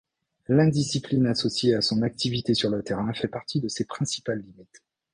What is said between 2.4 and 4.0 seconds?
sur le terrain fait partie de ses